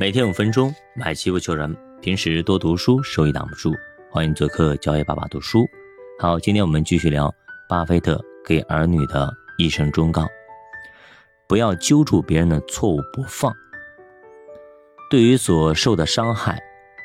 [0.00, 1.76] 每天五分钟，买机不求人。
[2.00, 3.74] 平时多读书，收益挡不住。
[4.10, 5.66] 欢迎做客教爷爸爸读书。
[6.18, 7.30] 好，今天我们继续聊
[7.68, 10.26] 巴菲特给儿女的一生忠告：
[11.46, 13.54] 不要揪住别人的错误不放。
[15.10, 16.58] 对于所受的伤害，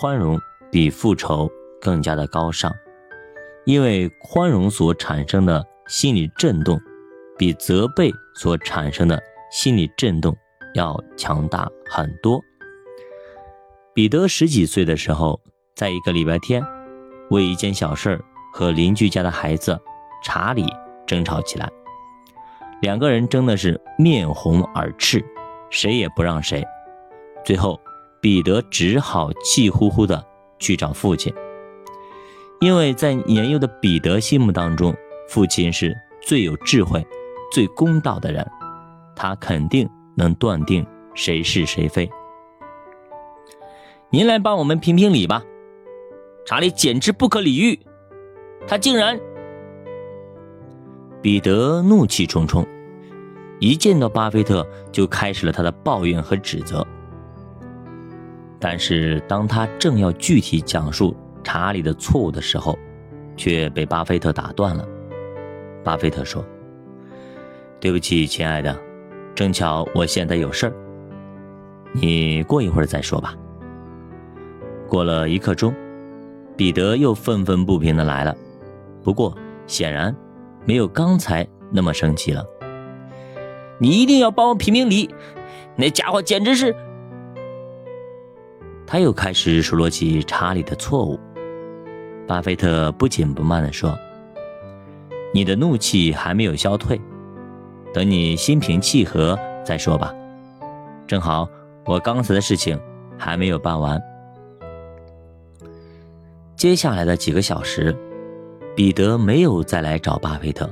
[0.00, 0.40] 宽容
[0.72, 1.46] 比复仇
[1.82, 2.74] 更加的高尚，
[3.66, 6.80] 因为宽容所产生的心理震动，
[7.36, 10.34] 比责备所产生的心理震动
[10.72, 12.42] 要强大很多。
[13.98, 15.40] 彼得十几岁的时候，
[15.74, 16.64] 在一个礼拜天，
[17.30, 19.76] 为一件小事和邻居家的孩子
[20.22, 20.72] 查理
[21.04, 21.68] 争吵起来，
[22.80, 25.20] 两个人争的是面红耳赤，
[25.68, 26.64] 谁也不让谁。
[27.44, 27.80] 最后，
[28.20, 30.24] 彼得只好气呼呼的
[30.60, 31.34] 去找父亲，
[32.60, 34.94] 因为在年幼的彼得心目当中，
[35.28, 37.04] 父亲是最有智慧、
[37.50, 38.48] 最公道的人，
[39.16, 40.86] 他肯定能断定
[41.16, 42.08] 谁是谁非。
[44.10, 45.44] 您来帮我们评评理吧，
[46.46, 47.78] 查理简直不可理喻，
[48.66, 49.20] 他竟然……
[51.20, 52.66] 彼得怒气冲冲，
[53.60, 56.86] 一见到巴菲特就开始了他的抱怨和指责。
[58.58, 62.78] 但是当他正要具体讲述查理的错误的时候，
[63.36, 64.88] 却被巴菲特打断了。
[65.84, 66.42] 巴菲特说
[67.78, 68.74] ：“对不起，亲爱的，
[69.34, 70.72] 正巧我现在有事儿，
[71.92, 73.34] 你过一会儿再说吧。”
[74.88, 75.74] 过了一刻钟，
[76.56, 78.34] 彼得又愤愤不平的来了，
[79.04, 79.36] 不过
[79.66, 80.14] 显然
[80.64, 82.44] 没有刚才那么生气了。
[83.78, 85.14] 你一定要帮我评评理，
[85.76, 86.74] 那家伙简直是……
[88.86, 91.20] 他又开始数落起查理的错误。
[92.26, 93.96] 巴菲特不紧不慢的说
[95.32, 97.00] ：“你的怒气还没有消退，
[97.92, 100.12] 等你心平气和再说吧。
[101.06, 101.48] 正好
[101.84, 102.80] 我刚才的事情
[103.18, 104.02] 还没有办完。”
[106.58, 107.96] 接下来的几个小时，
[108.74, 110.68] 彼得没有再来找巴菲特。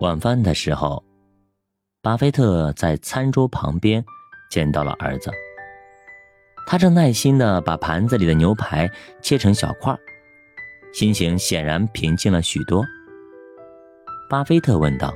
[0.00, 1.00] 晚饭的时候，
[2.02, 4.04] 巴菲特在餐桌旁边
[4.50, 5.30] 见到了儿子，
[6.66, 8.90] 他正耐心的把盘子里的牛排
[9.22, 9.96] 切成小块，
[10.92, 12.84] 心情显然平静了许多。
[14.28, 15.14] 巴菲特问道：“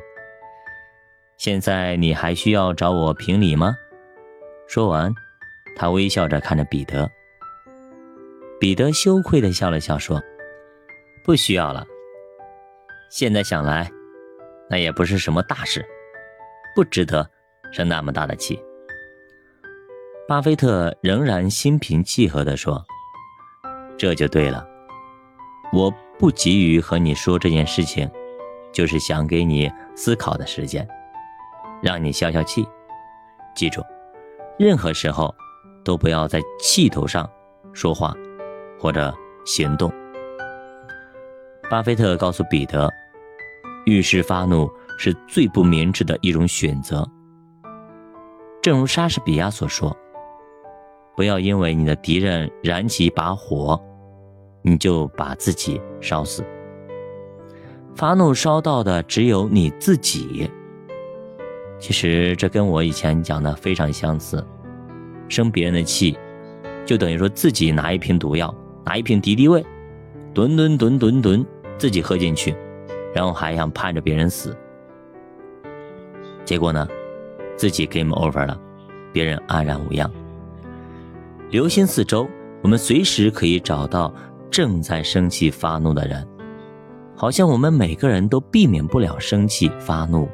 [1.39, 3.75] 现在你还需要找我评理吗？”
[4.69, 5.12] 说完，
[5.75, 7.11] 他微笑着看着彼得。
[8.60, 10.22] 彼得羞愧地笑了笑，说
[11.25, 11.84] ：“不需要了。
[13.10, 13.91] 现在想来，
[14.70, 15.84] 那也不是什么大事，
[16.75, 17.28] 不值得
[17.72, 18.59] 生那么大的气。”
[20.26, 22.82] 巴菲特仍然心平气和地说
[23.98, 24.66] ：“这就对了。
[25.72, 28.10] 我不急于和你说这件事情，
[28.72, 30.88] 就是想给你思考的时间，
[31.82, 32.66] 让你消消气。
[33.54, 33.82] 记住，
[34.59, 35.34] 任何时候
[35.84, 37.28] 都不要在气头上
[37.75, 38.15] 说话。”
[38.84, 39.11] 或者
[39.47, 39.91] 行动。
[41.71, 42.87] 巴菲特告诉彼得，
[43.87, 47.03] 遇事发怒是最不明智的一种选择。
[48.61, 49.97] 正如莎士比亚所说
[51.17, 53.83] ：“不要因为你的敌人燃起一把火，
[54.61, 56.45] 你就把自己烧死。
[57.95, 60.51] 发怒烧到的只有你自己。”
[61.81, 64.47] 其实这跟我以前讲的非常相似。
[65.27, 66.19] 生别人的气，
[66.84, 68.55] 就等于说自己拿一瓶毒药。
[68.84, 69.65] 拿一瓶敌敌畏，
[70.33, 71.45] 吨吨吨吨吨，
[71.78, 72.55] 自己喝进去，
[73.15, 74.56] 然后还想盼着别人死。
[76.45, 76.87] 结果呢，
[77.56, 78.61] 自己 game over 了，
[79.12, 80.11] 别人安然无恙。
[81.50, 82.28] 留心四周，
[82.62, 84.12] 我们随时可以找到
[84.50, 86.27] 正在生气发怒的人，
[87.16, 90.28] 好像我们每个人都避免不了生气发怒。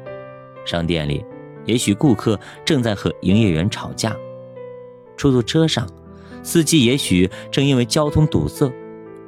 [0.65, 1.23] 商店里，
[1.65, 4.11] 也许顾客正在和营业员吵架；
[5.15, 5.87] 出租车上。
[6.43, 8.71] 司机也许正因为交通堵塞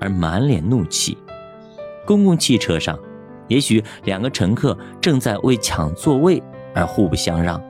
[0.02, 1.16] 而满脸怒气，
[2.08, 2.98] 公共汽车上，
[3.48, 6.42] 也许两个乘客正在为抢座位
[6.74, 7.62] 而互不相让。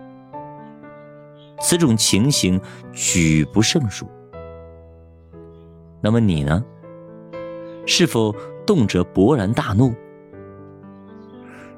[1.59, 2.59] 此种情形
[2.93, 4.09] 举不胜数。
[6.01, 6.63] 那么你呢？
[7.85, 8.33] 是否
[8.65, 9.93] 动辄勃然大怒？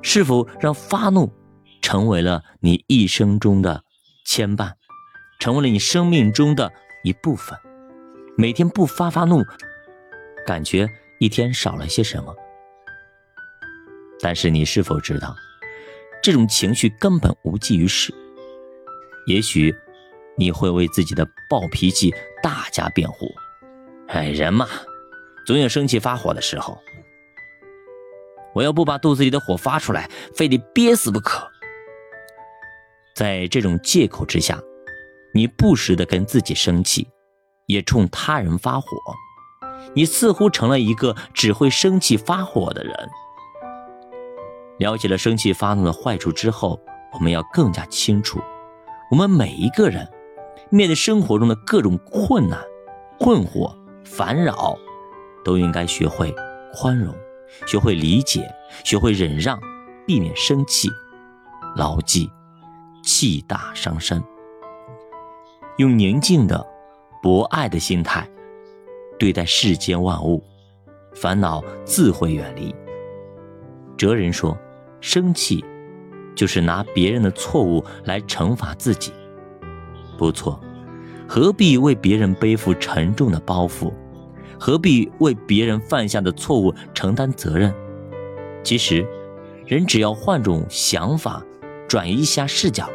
[0.03, 1.31] 是否让发怒
[1.81, 3.83] 成为了你一生中的
[4.23, 4.73] 牵绊，
[5.39, 6.71] 成为了你生命中的？
[7.03, 7.55] 一部分，
[8.37, 9.41] 每天不发发怒，
[10.45, 10.89] 感觉
[11.19, 12.35] 一天少了些什么。
[14.19, 15.33] 但是你是否知道，
[16.21, 18.13] 这种情绪根本无济于事？
[19.27, 19.73] 也许
[20.37, 23.27] 你会为自己的暴脾气大加辩护。
[24.07, 24.67] 哎，人嘛，
[25.45, 26.77] 总有生气发火的时候。
[28.53, 31.49] 我要不把肚子里的火发出来，非得憋死不可。
[33.15, 34.61] 在这种借口之下。
[35.33, 37.05] 你不时的跟自己生气，
[37.67, 38.87] 也冲他人发火，
[39.93, 43.09] 你似乎成了一个只会生气发火的人。
[44.77, 46.79] 了解了生气发怒的坏处之后，
[47.13, 48.39] 我们要更加清楚，
[49.09, 50.07] 我们每一个人
[50.69, 52.59] 面对生活中的各种困难、
[53.17, 53.73] 困惑、
[54.03, 54.77] 烦扰，
[55.43, 56.35] 都应该学会
[56.73, 57.15] 宽容，
[57.65, 58.53] 学会理解，
[58.83, 59.57] 学会忍让，
[60.05, 60.89] 避免生气。
[61.77, 62.29] 牢记，
[63.03, 64.23] 气大伤身。
[65.77, 66.65] 用宁静的、
[67.25, 68.29] 博爱的心态
[69.17, 70.43] 对待世间万物，
[71.15, 72.73] 烦恼自会远离。
[73.97, 74.55] 哲人说。
[75.01, 75.63] 生气，
[76.35, 79.11] 就是拿别人的错误来惩罚自己。
[80.17, 80.59] 不错，
[81.27, 83.91] 何必为别人背负沉重的包袱？
[84.59, 87.71] 何必为别人犯下的错误承担责任？
[88.63, 89.07] 其实，
[89.67, 91.43] 人只要换种想法，
[91.87, 92.89] 转移一下视角，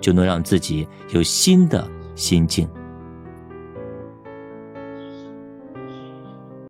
[0.00, 2.68] 就能让自己有新的心境。